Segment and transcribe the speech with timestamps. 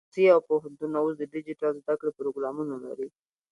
[0.03, 3.07] ښوونځي او پوهنتونونه اوس د ډیجیټل زده کړې پروګرامونه لري.